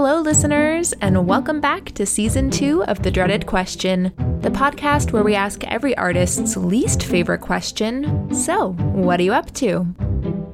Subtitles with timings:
[0.00, 4.12] Hello, listeners, and welcome back to season two of The Dreaded Question,
[4.42, 9.52] the podcast where we ask every artist's least favorite question So, what are you up
[9.54, 9.92] to?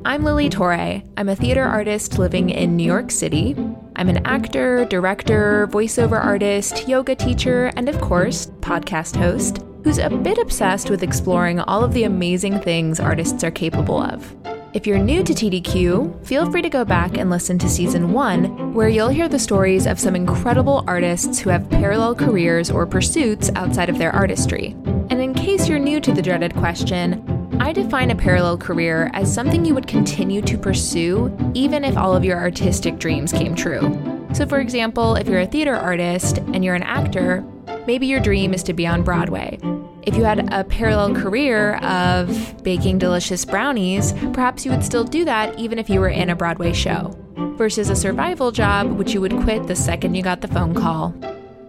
[0.07, 1.03] I'm Lili Torre.
[1.19, 3.55] I'm a theater artist living in New York City.
[3.97, 10.09] I'm an actor, director, voiceover artist, yoga teacher, and of course, podcast host who's a
[10.09, 14.54] bit obsessed with exploring all of the amazing things artists are capable of.
[14.75, 18.75] If you're new to TDQ, feel free to go back and listen to season one,
[18.75, 23.53] where you'll hear the stories of some incredible artists who have parallel careers or pursuits
[23.55, 24.75] outside of their artistry.
[25.11, 27.23] And in case you're new to the dreaded question,
[27.61, 32.13] I define a parallel career as something you would continue to pursue even if all
[32.13, 33.81] of your artistic dreams came true.
[34.33, 37.45] So, for example, if you're a theater artist and you're an actor,
[37.87, 39.57] maybe your dream is to be on Broadway.
[40.07, 45.25] If you had a parallel career of baking delicious brownies, perhaps you would still do
[45.25, 47.17] that even if you were in a Broadway show,
[47.57, 51.15] versus a survival job which you would quit the second you got the phone call.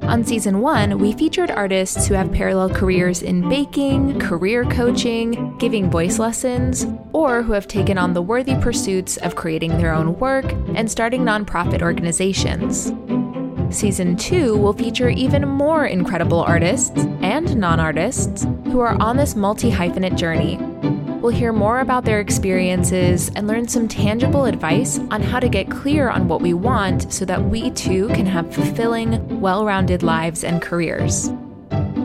[0.02, 5.90] On season one, we featured artists who have parallel careers in baking, career coaching, giving
[5.90, 10.46] voice lessons, or who have taken on the worthy pursuits of creating their own work
[10.76, 12.92] and starting nonprofit organizations.
[13.76, 19.36] Season 2 will feature even more incredible artists and non artists who are on this
[19.36, 20.56] multi hyphenate journey.
[21.20, 25.70] We'll hear more about their experiences and learn some tangible advice on how to get
[25.70, 30.46] clear on what we want so that we too can have fulfilling, well rounded lives
[30.46, 31.30] and careers.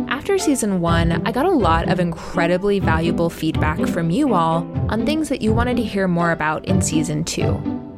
[0.09, 5.07] After season one, I got a lot of incredibly valuable feedback from you all on
[5.07, 7.55] things that you wanted to hear more about in season two.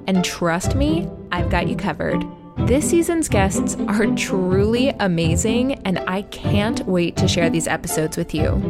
[0.06, 2.22] And trust me, I've got you covered.
[2.58, 8.34] This season's guests are truly amazing, and I can't wait to share these episodes with
[8.34, 8.60] you.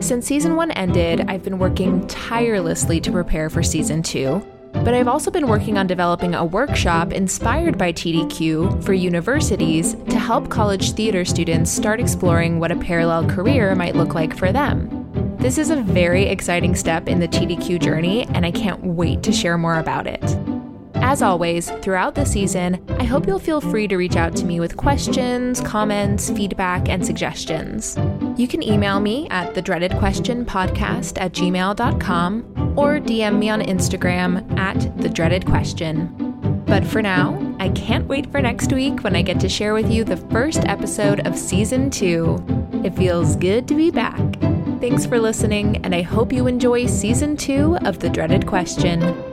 [0.00, 5.08] Since season one ended, I've been working tirelessly to prepare for season two, but I've
[5.08, 10.92] also been working on developing a workshop inspired by TDQ for universities to help college
[10.92, 15.36] theater students start exploring what a parallel career might look like for them.
[15.38, 19.32] This is a very exciting step in the TDQ journey, and I can't wait to
[19.32, 20.57] share more about it.
[21.08, 24.60] As always, throughout the season, I hope you'll feel free to reach out to me
[24.60, 27.96] with questions, comments, feedback, and suggestions.
[28.36, 33.62] You can email me at the dreaded question podcast at gmail.com or DM me on
[33.62, 36.12] Instagram at the dreaded question.
[36.66, 39.90] But for now, I can't wait for next week when I get to share with
[39.90, 42.36] you the first episode of season two.
[42.84, 44.20] It feels good to be back.
[44.78, 49.27] Thanks for listening, and I hope you enjoy season two of The Dreaded Question.